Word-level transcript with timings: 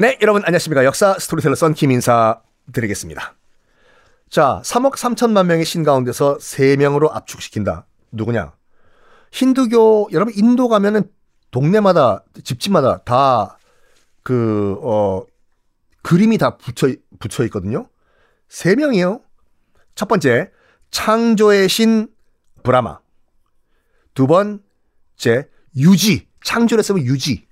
네, 0.00 0.16
여러분 0.22 0.42
안녕하십니까. 0.46 0.86
역사 0.86 1.18
스토리텔러 1.18 1.54
썬킴 1.54 1.90
인사 1.90 2.40
드리겠습니다. 2.72 3.34
자, 4.30 4.62
3억 4.64 4.94
3천만 4.94 5.44
명의 5.44 5.66
신 5.66 5.82
가운데서 5.82 6.38
3명으로 6.38 7.14
압축시킨다. 7.14 7.84
누구냐? 8.10 8.54
힌두교, 9.30 10.08
여러분 10.12 10.32
인도 10.34 10.68
가면은 10.68 11.02
동네마다, 11.50 12.24
집집마다 12.42 13.02
다 13.02 13.58
그, 14.22 14.78
어, 14.82 15.26
그림이 16.00 16.38
다 16.38 16.56
붙여, 16.56 16.88
붙여 17.18 17.44
있거든요. 17.44 17.86
3명이요. 18.48 19.20
첫 19.96 20.08
번째, 20.08 20.50
창조의 20.90 21.68
신 21.68 22.08
브라마. 22.62 23.00
두 24.14 24.26
번째, 24.26 25.50
유지. 25.76 26.26
창조를 26.42 26.82
쓰면 26.84 27.04
유지. 27.04 27.49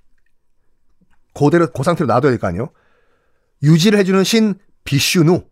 그대로 1.39 1.71
그 1.71 1.83
상태로 1.83 2.07
놔둬야 2.07 2.31
될 2.33 2.39
거 2.39 2.47
아니에요. 2.49 2.71
유지를 3.63 3.99
해주는 3.99 4.23
신 4.25 4.55
비슈누. 4.85 5.43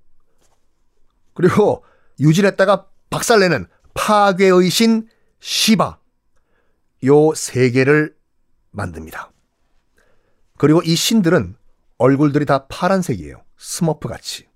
그리고 1.35 1.85
유지를 2.21 2.51
했다가 2.51 2.87
박살내는 3.11 3.67
파괴의 3.95 4.71
신 4.71 5.09
시바. 5.41 5.99
요 7.05 7.35
세 7.35 7.71
개를 7.71 8.17
만듭니다. 8.71 9.33
그리고 10.59 10.83
이 10.83 10.95
신들은 10.97 11.57
얼굴들이 11.99 12.47
다 12.47 12.67
파란색이에요. 12.69 13.43
스머프 13.59 14.09
같이. 14.09 14.49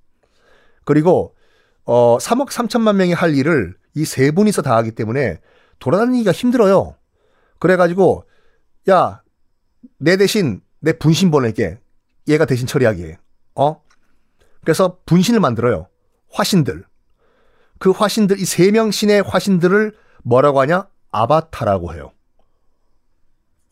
그리고 0.84 1.36
어 1.84 2.18
3억 2.18 2.48
3천만 2.48 2.96
명이 2.96 3.12
할 3.12 3.34
일을 3.34 3.76
이 3.94 4.04
세 4.04 4.30
분이서 4.30 4.62
다 4.62 4.76
하기 4.76 4.92
때문에 4.92 5.40
돌아다니기가 5.78 6.32
힘들어요. 6.32 6.96
그래가지고 7.58 8.24
야 8.88 9.20
내 9.98 10.16
대신 10.16 10.60
내 10.80 10.92
분신 10.92 11.30
보낼게. 11.30 11.78
얘가 12.28 12.44
대신 12.44 12.66
처리하게. 12.66 13.18
어? 13.54 13.82
그래서 14.62 14.98
분신을 15.06 15.40
만들어요. 15.40 15.88
화신들. 16.32 16.84
그 17.78 17.90
화신들, 17.90 18.38
이 18.38 18.42
세 18.44 18.70
명 18.70 18.90
신의 18.90 19.22
화신들을 19.22 19.94
뭐라고 20.22 20.60
하냐? 20.60 20.86
아바타라고 21.12 21.94
해요. 21.94 22.12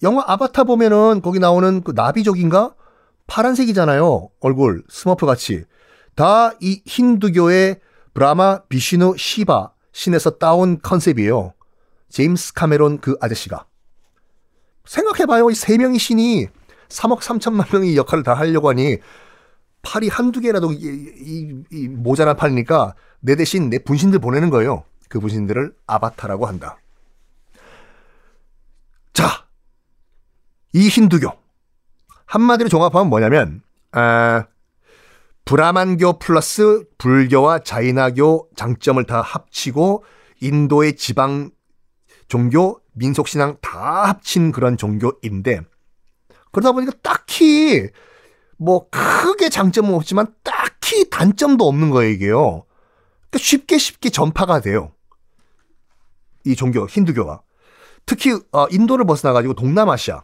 영화 0.02 0.24
아바타 0.26 0.64
보면은 0.64 1.20
거기 1.22 1.38
나오는 1.38 1.82
그 1.82 1.92
나비족인가? 1.94 2.74
파란색이잖아요. 3.26 4.30
얼굴, 4.40 4.82
스머프 4.88 5.26
같이. 5.26 5.64
다 6.14 6.52
이 6.60 6.82
힌두교의 6.86 7.80
브라마, 8.14 8.62
비시누, 8.68 9.16
시바 9.16 9.72
신에서 9.92 10.30
따온 10.38 10.80
컨셉이에요. 10.80 11.52
제임스 12.08 12.54
카메론 12.54 12.98
그 13.00 13.16
아저씨가. 13.20 13.66
생각해봐요. 14.86 15.50
이 15.50 15.54
세 15.54 15.76
명의 15.76 15.98
신이 15.98 16.48
3억 16.88 17.20
3천만 17.20 17.72
명이 17.72 17.96
역할을 17.96 18.24
다 18.24 18.34
하려고 18.34 18.68
하니 18.70 18.98
팔이 19.82 20.08
한두 20.08 20.40
개라도 20.40 20.72
이, 20.72 20.76
이, 20.82 21.62
이 21.70 21.88
모자란 21.88 22.36
팔이니까 22.36 22.94
내 23.20 23.36
대신 23.36 23.70
내 23.70 23.78
분신들 23.78 24.18
보내는 24.18 24.50
거예요. 24.50 24.84
그 25.08 25.20
분신들을 25.20 25.74
아바타라고 25.86 26.46
한다. 26.46 26.78
자, 29.12 29.46
이 30.72 30.88
힌두교. 30.88 31.32
한마디로 32.26 32.68
종합하면 32.68 33.08
뭐냐면, 33.08 33.62
아, 33.92 34.44
브라만교 35.46 36.18
플러스 36.18 36.84
불교와 36.98 37.60
자이나교 37.60 38.50
장점을 38.54 39.02
다 39.04 39.22
합치고 39.22 40.04
인도의 40.40 40.96
지방 40.96 41.50
종교, 42.28 42.80
민속신앙 42.92 43.56
다 43.62 44.04
합친 44.04 44.52
그런 44.52 44.76
종교인데, 44.76 45.62
그러다 46.52 46.72
보니까 46.72 46.92
딱히 47.02 47.88
뭐 48.56 48.88
크게 48.90 49.48
장점은 49.48 49.94
없지만 49.94 50.34
딱히 50.42 51.08
단점도 51.10 51.66
없는 51.66 51.90
거예요, 51.90 52.12
이게요. 52.12 52.64
그러니까 53.30 53.38
쉽게 53.38 53.78
쉽게 53.78 54.10
전파가 54.10 54.60
돼요. 54.60 54.92
이 56.44 56.56
종교, 56.56 56.86
힌두교가. 56.86 57.42
특히 58.06 58.32
어, 58.52 58.66
인도를 58.70 59.04
벗어나 59.04 59.32
가지고 59.32 59.54
동남아시아, 59.54 60.22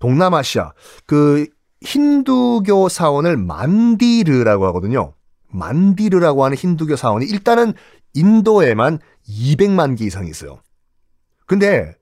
동남아시아 0.00 0.72
그 1.06 1.46
힌두교 1.80 2.88
사원을 2.88 3.36
만디르라고 3.36 4.66
하거든요. 4.66 5.14
만디르라고 5.48 6.44
하는 6.44 6.56
힌두교 6.56 6.96
사원이 6.96 7.26
일단은 7.26 7.72
인도에만 8.14 8.98
200만 9.28 9.98
개 9.98 10.04
이상이 10.04 10.28
있어요. 10.28 10.60
근데 11.46 11.94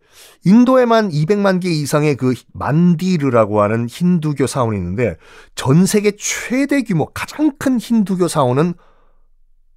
인도에만 0.44 1.10
200만 1.10 1.60
개 1.62 1.68
이상의 1.70 2.16
그 2.16 2.34
만디르라고 2.52 3.62
하는 3.62 3.88
힌두교 3.88 4.46
사원이 4.46 4.76
있는데 4.76 5.16
전 5.54 5.86
세계 5.86 6.12
최대 6.16 6.82
규모 6.82 7.06
가장 7.06 7.52
큰 7.58 7.78
힌두교 7.78 8.28
사원은 8.28 8.74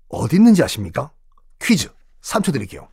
어디 0.10 0.36
있는지 0.38 0.64
아십니까? 0.64 1.12
퀴즈 1.60 1.90
3초 2.22 2.54
드릴게요. 2.54 2.90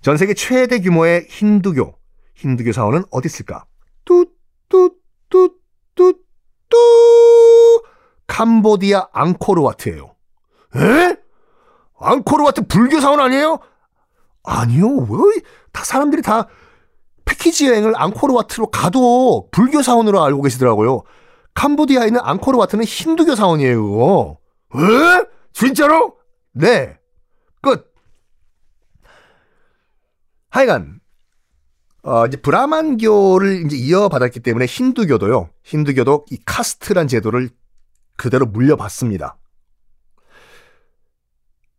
전 0.00 0.16
세계 0.16 0.34
최대 0.34 0.80
규모의 0.80 1.26
힌두교 1.28 1.94
힌두교 2.34 2.72
사원은 2.72 3.04
어디 3.10 3.26
있을까? 3.26 3.64
뚜뚜뚜뚜뚜 4.04 5.52
캄보디아 8.26 9.08
앙코르와트예요. 9.12 10.14
에? 10.76 11.16
앙코르와트 11.98 12.66
불교 12.66 13.00
사원 13.00 13.20
아니에요? 13.20 13.60
아니요. 14.44 14.86
왜? 14.88 15.40
다 15.72 15.84
사람들이 15.84 16.22
다 16.22 16.48
패키지 17.24 17.68
여행을 17.68 17.94
앙코르와트로 17.96 18.70
가도 18.70 19.48
불교 19.50 19.82
사원으로 19.82 20.22
알고 20.22 20.42
계시더라고요. 20.42 21.02
캄보디아에 21.54 22.06
있는 22.06 22.20
앙코르와트는 22.22 22.84
힌두교 22.84 23.36
사원이에요. 23.36 24.38
에? 24.74 25.26
진짜로? 25.52 26.16
네. 26.52 26.98
끝. 27.60 27.92
하여간 30.50 31.00
어, 32.04 32.26
이제 32.26 32.36
브라만교를 32.36 33.64
이제 33.66 33.76
이어받았기 33.76 34.40
때문에 34.40 34.66
힌두교도요. 34.66 35.50
힌두교도 35.62 36.26
이 36.30 36.38
카스트란 36.44 37.06
제도를 37.06 37.50
그대로 38.16 38.44
물려받습니다. 38.46 39.36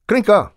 그러니까 0.05 0.53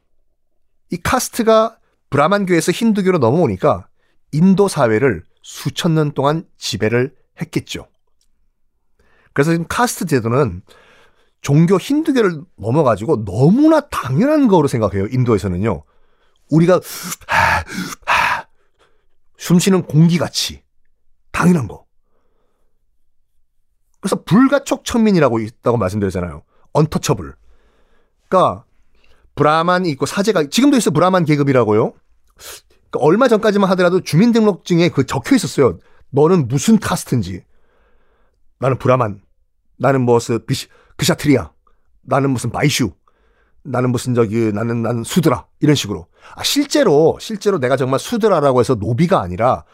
이 0.91 0.97
카스트가 0.99 1.79
브라만교에서 2.11 2.73
힌두교로 2.73 3.19
넘어오니까 3.19 3.89
인도 4.33 4.69
사회를 4.69 5.25
수천 5.43 5.95
년 5.95 6.13
동안 6.13 6.45
지배를 6.57 7.15
했겠죠. 7.41 7.87
그래서 9.33 9.53
지금 9.53 9.67
카스트 9.69 10.07
제도는 10.07 10.63
종교 11.41 11.79
힌두교를 11.79 12.43
넘어가지고 12.57 13.25
너무나 13.25 13.81
당연한 13.81 14.49
거로 14.49 14.67
생각해요. 14.67 15.07
인도에서는요. 15.07 15.85
우리가 16.51 16.81
하, 17.27 17.65
하, 18.07 18.47
숨쉬는 19.39 19.83
공기같이 19.83 20.63
당연한 21.31 21.69
거. 21.69 21.87
그래서 24.01 24.23
불가촉 24.23 24.85
천민이라고 24.85 25.39
있다고 25.41 25.77
말씀드렸잖아요. 25.77 26.43
언터처블. 26.73 27.35
그러니까 28.29 28.66
브라만이 29.37 29.89
있고 29.91 30.07
사제가 30.07 30.49
지금도 30.49 30.77
있어 30.77 30.91
브라만 30.91 31.25
계급이라고요. 31.25 31.93
그러니까 32.91 33.01
얼마 33.01 33.29
전까지만 33.29 33.71
하더라도 33.71 34.01
주민등록증에 34.01 34.89
그 34.89 35.07
적혀 35.07 35.37
있었어요. 35.37 35.79
너는 36.11 36.49
무슨 36.49 36.79
카스트인지. 36.79 37.45
나는 38.59 38.79
브라만. 38.79 39.21
나는 39.79 40.03
무슨 40.03 40.45
비시, 40.47 40.69
그샤트리아. 40.97 41.51
나는 42.03 42.31
무슨 42.31 42.51
마이슈. 42.51 42.93
나는 43.63 43.91
무슨 43.91 44.15
저기 44.15 44.53
나는 44.53 44.83
나는 44.83 45.05
수드라 45.05 45.47
이런 45.61 45.75
식으로. 45.75 46.07
아 46.35 46.43
실제로 46.43 47.19
실제로 47.21 47.59
내가 47.59 47.77
정말 47.77 48.01
수드라라고 48.01 48.61
해서 48.61 48.77
노비가 48.77 49.21
아니라 49.21 49.65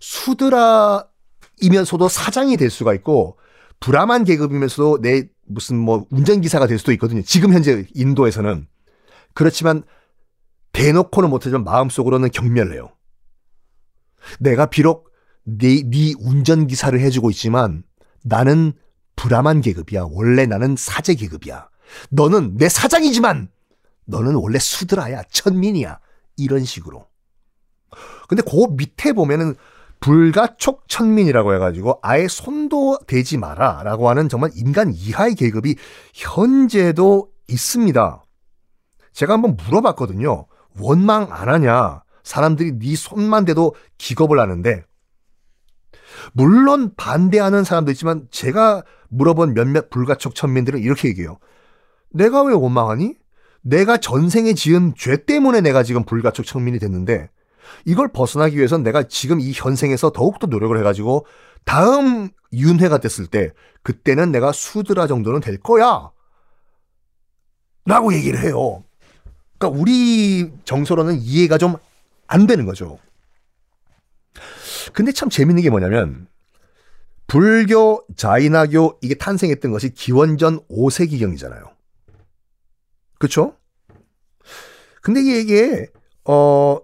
수드라이면서도 0.00 2.08
사장이 2.08 2.56
될 2.56 2.70
수가 2.70 2.94
있고 2.94 3.38
브라만 3.80 4.24
계급이면서도 4.24 5.00
내 5.00 5.28
무슨 5.46 5.78
뭐 5.78 6.06
운전기사가 6.10 6.66
될 6.66 6.78
수도 6.78 6.92
있거든요. 6.92 7.22
지금 7.22 7.54
현재 7.54 7.86
인도에서는. 7.94 8.68
그렇지만 9.34 9.82
대놓고는 10.72 11.30
못하지만 11.30 11.64
마음속으로는 11.64 12.30
경멸해요. 12.30 12.90
내가 14.40 14.66
비록 14.66 15.10
네, 15.44 15.82
네 15.84 16.12
운전기사를 16.18 16.98
해주고 17.00 17.30
있지만 17.30 17.82
나는 18.22 18.72
브라만 19.16 19.60
계급이야. 19.60 20.06
원래 20.10 20.46
나는 20.46 20.76
사제 20.76 21.14
계급이야. 21.14 21.68
너는 22.10 22.56
내 22.56 22.68
사장이지만 22.68 23.48
너는 24.04 24.34
원래 24.34 24.58
수드라야. 24.58 25.22
천민이야. 25.30 25.98
이런 26.36 26.64
식으로. 26.64 27.06
근데 28.28 28.42
그 28.42 28.66
밑에 28.70 29.12
보면은 29.12 29.54
불가촉 30.00 30.84
천민이라고 30.88 31.54
해가지고 31.54 31.98
아예 32.02 32.28
손도 32.28 33.00
대지 33.06 33.36
마라 33.36 33.82
라고 33.82 34.08
하는 34.08 34.28
정말 34.28 34.50
인간 34.54 34.92
이하의 34.94 35.34
계급이 35.34 35.74
현재도 36.14 37.32
있습니다. 37.48 38.24
제가 39.18 39.32
한번 39.32 39.56
물어봤거든요. 39.56 40.46
원망 40.78 41.26
안 41.32 41.48
하냐? 41.48 42.04
사람들이 42.22 42.78
네 42.78 42.94
손만 42.94 43.44
대도 43.44 43.74
기겁을 43.96 44.38
하는데 44.38 44.84
물론 46.32 46.94
반대하는 46.96 47.64
사람도 47.64 47.90
있지만 47.90 48.28
제가 48.30 48.84
물어본 49.08 49.54
몇몇 49.54 49.90
불가촉 49.90 50.36
천민들은 50.36 50.78
이렇게 50.78 51.08
얘기해요. 51.08 51.40
내가 52.10 52.44
왜 52.44 52.54
원망하니? 52.54 53.16
내가 53.62 53.96
전생에 53.96 54.54
지은 54.54 54.94
죄 54.96 55.24
때문에 55.24 55.62
내가 55.62 55.82
지금 55.82 56.04
불가촉 56.04 56.46
천민이 56.46 56.78
됐는데 56.78 57.28
이걸 57.86 58.12
벗어나기 58.12 58.56
위해선 58.56 58.84
내가 58.84 59.02
지금 59.02 59.40
이 59.40 59.50
현생에서 59.52 60.12
더욱더 60.12 60.46
노력을 60.46 60.78
해가지고 60.78 61.26
다음 61.64 62.28
윤회가 62.52 62.98
됐을 62.98 63.26
때 63.26 63.52
그때는 63.82 64.30
내가 64.30 64.52
수드라 64.52 65.08
정도는 65.08 65.40
될 65.40 65.58
거야. 65.58 66.12
라고 67.84 68.12
얘기를 68.12 68.40
해요. 68.40 68.84
그러니까 69.58 69.80
우리 69.80 70.52
정서로는 70.64 71.20
이해가 71.20 71.58
좀 71.58 71.76
안 72.28 72.46
되는 72.46 72.66
거죠. 72.66 72.98
근데 74.92 75.10
참 75.12 75.28
재밌는 75.28 75.62
게 75.62 75.70
뭐냐면 75.70 76.28
불교, 77.26 78.04
자이나교 78.16 78.98
이게 79.02 79.14
탄생했던 79.14 79.72
것이 79.72 79.92
기원전 79.92 80.60
5세기경이잖아요. 80.68 81.70
그렇죠? 83.18 83.56
근데 85.02 85.20
이게 85.20 85.86
어 86.24 86.78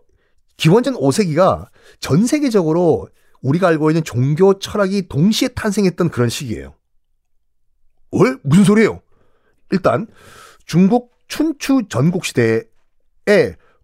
기원전 0.57 0.95
5세기가 0.95 1.69
전 2.01 2.27
세계적으로 2.27 3.09
우리가 3.43 3.69
알고 3.69 3.91
있는 3.91 4.03
종교 4.03 4.59
철학이 4.59 5.09
동시에 5.09 5.49
탄생했던 5.49 6.09
그런 6.09 6.29
시기예요. 6.31 6.75
왜? 8.13 8.37
무슨 8.43 8.65
소리예요? 8.65 9.03
일단 9.71 10.07
중국 10.65 11.14
춘추 11.35 11.87
전국 11.89 12.25
시대에 12.25 12.63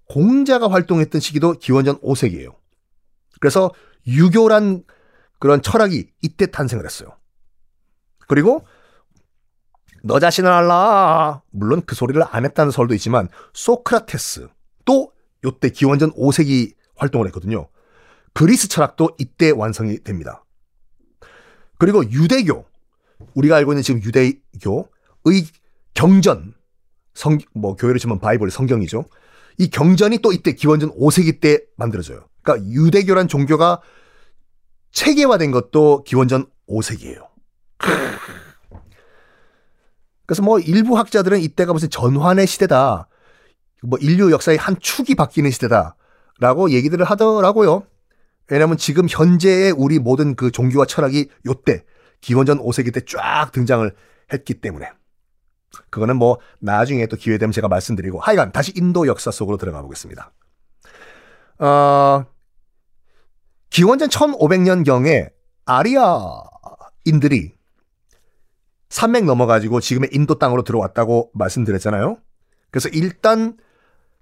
공자가 0.05 0.71
활동했던 0.71 1.21
시기도 1.21 1.51
기원전 1.55 1.99
5세기예요. 1.99 2.55
그래서 3.41 3.73
유교란 4.07 4.85
그런 5.41 5.61
철학이 5.61 6.13
이때 6.23 6.47
탄생을 6.47 6.85
했어요. 6.85 7.09
그리고 8.29 8.65
너 10.05 10.21
자신을 10.21 10.49
알라. 10.49 11.43
물론 11.51 11.83
그 11.85 11.97
소리를 11.97 12.23
안 12.31 12.45
했다는 12.45 12.71
설도 12.71 12.95
있지만 12.95 13.29
소크라테스 13.53 14.47
또 14.85 15.13
요때 15.45 15.71
기원전 15.71 16.13
5세기 16.13 16.77
활동을 16.95 17.27
했거든요. 17.27 17.69
그리스 18.33 18.69
철학도 18.69 19.17
이때 19.19 19.51
완성이 19.51 19.99
됩니다. 20.05 20.45
그리고 21.79 22.09
유대교 22.09 22.65
우리가 23.35 23.57
알고 23.57 23.73
있는 23.73 23.83
지금 23.83 24.01
유대교의 24.05 25.47
경전 25.95 26.60
성 27.15 27.39
뭐 27.55 27.75
교회를 27.77 27.99
치면 27.99 28.21
바이블 28.21 28.51
성경이죠. 28.51 29.05
이 29.59 29.69
경전이 29.69 30.19
또 30.19 30.33
이때 30.33 30.53
기원전 30.53 30.91
5세기 30.93 31.41
때 31.41 31.61
만들어져요. 31.77 32.27
그러니까 32.43 32.69
유대교란 32.71 33.29
종교가 33.29 33.81
체계화된 34.93 35.51
것도 35.51 36.05
기원전 36.05 36.47
5세기예요. 36.69 37.29
그래서 40.27 40.43
뭐 40.43 40.59
일부 40.61 40.97
학자들은 40.97 41.41
이때가 41.41 41.73
무슨 41.73 41.91
전환의 41.91 42.47
시대다. 42.47 43.09
뭐 43.83 43.99
인류 44.01 44.31
역사의 44.31 44.59
한 44.59 44.77
축이 44.79 45.15
바뀌는 45.15 45.51
시대다라고 45.51 46.71
얘기들을 46.71 47.05
하더라고요. 47.05 47.85
왜냐하면 48.49 48.77
지금 48.77 49.07
현재의 49.09 49.73
우리 49.73 49.99
모든 49.99 50.35
그 50.35 50.51
종교와 50.51 50.87
철학이 50.87 51.29
요때 51.47 51.85
기원전 52.21 52.59
5세기 52.59 52.93
때 52.93 53.01
쫙 53.07 53.51
등장을 53.53 53.91
했기 54.33 54.55
때문에 54.55 54.91
그거는 55.91 56.17
뭐 56.17 56.39
나중에 56.59 57.07
또 57.07 57.17
기회 57.17 57.39
되면 57.39 57.53
제가 57.53 57.69
말씀드리고 57.69 58.21
하여간 58.21 58.53
다시 58.53 58.73
인도 58.77 59.07
역사 59.07 59.31
속으로 59.31 59.57
들어가 59.57 59.83
보겠습니다. 59.83 60.33
어, 61.59 62.25
기원전 63.71 64.09
1500년경에 64.09 65.31
아리아인들이 65.65 67.55
산맥 68.89 69.25
넘어가지고 69.25 69.81
지금의 69.81 70.11
인도 70.13 70.39
땅으로 70.39 70.63
들어왔다고 70.63 71.31
말씀드렸잖아요. 71.35 72.19
그래서 72.71 72.89
일단 72.89 73.57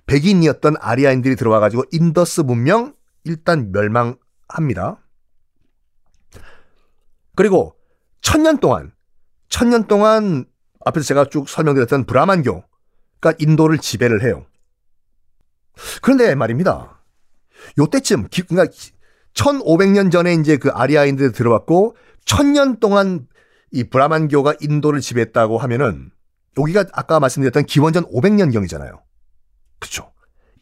백인이었던 0.06 0.76
아리아인들이 0.78 1.36
들어와가지고 1.36 1.84
인더스 1.92 2.42
문명 2.42 2.94
일단 3.24 3.72
멸망합니다. 3.72 4.98
그리고 7.34 7.76
천년 8.20 8.58
동안, 8.58 8.92
천년 9.48 9.86
동안 9.86 10.46
앞에서 10.88 11.06
제가 11.06 11.26
쭉 11.26 11.48
설명드렸던 11.48 12.04
브라만교가 12.04 13.34
인도를 13.38 13.78
지배를 13.78 14.22
해요. 14.22 14.46
그런데 16.02 16.34
말입니다. 16.34 17.02
요때쯤, 17.78 18.28
그러니까 18.48 18.74
1500년 19.34 20.10
전에 20.10 20.34
이제 20.34 20.56
그 20.56 20.70
아리아인들이 20.70 21.32
들어왔고, 21.32 21.96
천년 22.24 22.80
동안 22.80 23.26
이 23.70 23.84
브라만교가 23.84 24.54
인도를 24.60 25.00
지배했다고 25.00 25.58
하면은, 25.58 26.10
여기가 26.58 26.86
아까 26.92 27.20
말씀드렸던 27.20 27.66
기원전 27.66 28.04
500년 28.06 28.52
경이잖아요. 28.52 29.00
그쵸? 29.78 30.12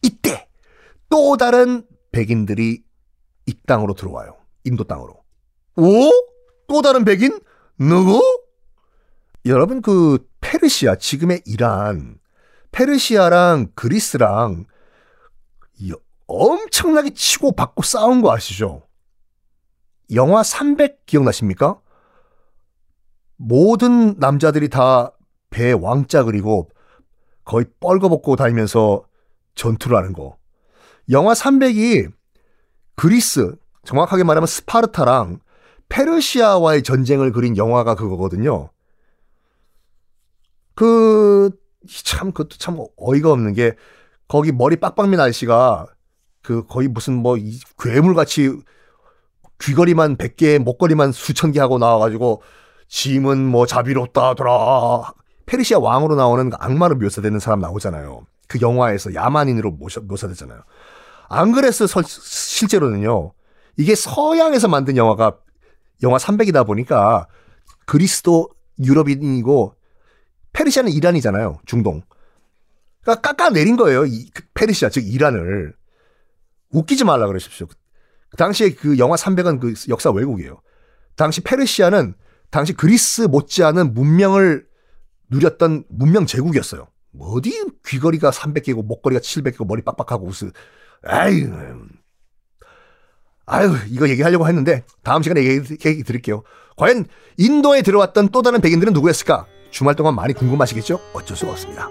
이때 0.03 0.49
또 1.09 1.37
다른 1.37 1.85
백인들이 2.13 2.83
이 3.47 3.55
땅으로 3.67 3.95
들어와요. 3.95 4.37
인도 4.65 4.85
땅으로. 4.85 5.23
오? 5.77 6.11
또 6.69 6.83
다른 6.83 7.05
백인? 7.05 7.39
누구? 7.79 8.21
여러분 9.47 9.81
그 9.81 10.19
페르시아 10.41 10.97
지금의 10.97 11.43
이란 11.47 12.19
페르시아랑 12.73 13.69
그리스랑 13.75 14.67
엄청나게 16.27 17.11
치고 17.11 17.53
받고 17.53 17.83
싸운 17.83 18.21
거 18.21 18.33
아시죠? 18.33 18.83
영화 20.15 20.43
300 20.43 21.07
기억나십니까? 21.07 21.81
모든 23.37 24.19
남자들이 24.19 24.69
다배 24.69 25.73
왕자 25.81 26.25
그리고 26.25 26.71
거의 27.45 27.67
뻘거벗고 27.81 28.37
다니면서 28.37 29.05
전투를 29.55 29.97
하는 29.97 30.13
거. 30.13 30.37
영화 31.11 31.33
300이 31.33 32.11
그리스, 32.97 33.55
정확하게 33.85 34.25
말하면 34.25 34.47
스파르타랑 34.47 35.39
페르시아와의 35.89 36.83
전쟁을 36.83 37.31
그린 37.31 37.57
영화가 37.57 37.95
그거거든요. 37.95 38.71
그, 40.77 41.51
참, 42.05 42.31
그것도 42.31 42.59
참 42.59 42.79
어이가 42.97 43.33
없는 43.33 43.55
게, 43.55 43.75
거기 44.29 44.53
머리 44.53 44.77
빡빡민 44.77 45.19
아저씨가, 45.19 45.87
그, 46.43 46.65
거의 46.67 46.87
무슨 46.87 47.15
뭐, 47.15 47.37
괴물같이 47.83 48.57
귀걸이만 49.59 50.17
100개, 50.17 50.59
목걸이만 50.59 51.11
수천 51.11 51.51
개 51.51 51.59
하고 51.59 51.79
나와가지고, 51.79 52.43
짐은 52.89 53.39
뭐 53.47 53.67
자비롭다더라. 53.67 55.13
페르시아 55.47 55.79
왕으로 55.79 56.15
나오는 56.15 56.51
악마로 56.59 56.97
묘사되는 56.97 57.39
사람 57.41 57.61
나오잖아요. 57.61 58.27
그 58.49 58.61
영화에서 58.61 59.15
야만인으로 59.15 59.73
모셔, 59.73 60.01
묘사되잖아요. 60.03 60.61
안 61.29 61.53
그랬어, 61.53 61.87
서, 61.87 62.03
실제로는요. 62.03 63.33
이게 63.77 63.95
서양에서 63.95 64.69
만든 64.69 64.97
영화가 64.97 65.39
영화 66.03 66.19
300이다 66.19 66.67
보니까 66.67 67.27
그리스도 67.87 68.49
유럽인이고 68.83 69.75
페르시아는 70.57 70.91
이란이잖아요. 70.91 71.61
중동. 71.67 72.03
그러니까 73.03 73.21
깎아내린 73.21 73.77
거예요. 73.77 74.07
이그 74.07 74.43
페르시아, 74.55 74.89
즉 74.89 75.07
이란을. 75.07 75.75
웃기지 76.71 77.05
말라 77.05 77.27
그러십시오. 77.27 77.67
그 78.31 78.37
당시에 78.37 78.71
그 78.71 78.99
영화 78.99 79.17
300은 79.17 79.61
그 79.61 79.75
역사 79.89 80.11
왜곡이에요. 80.11 80.61
당시 81.15 81.43
페르시아는 81.43 82.15
당시 82.51 82.73
그리스 82.73 83.23
못지않은 83.23 83.95
문명을 83.95 84.67
누렸던 85.31 85.85
문명 85.89 86.27
제국이었어요. 86.27 86.89
뭐 87.13 87.35
어디 87.35 87.65
귀걸이가 87.87 88.31
300개고 88.31 88.85
목걸이가 88.85 89.21
700개고 89.21 89.67
머리 89.67 89.83
빡빡하고 89.83 90.27
무슨 90.27 90.53
아유 91.03 91.51
아유 93.47 93.75
이거 93.89 94.09
얘기하려고 94.09 94.47
했는데 94.49 94.85
다음 95.03 95.23
시간에 95.23 95.45
얘기, 95.45 95.77
얘기 95.87 96.03
드릴게요. 96.03 96.43
과연 96.77 97.07
인도에 97.37 97.83
들어왔던 97.83 98.29
또 98.31 98.43
다른 98.43 98.61
백인들은 98.61 98.93
누구였을까? 98.93 99.47
주말 99.77 99.95
동안 99.95 100.15
많이 100.15 100.33
궁금하시겠죠? 100.33 100.99
어쩔 101.13 101.37
수가 101.37 101.53
없습니다. 101.53 101.91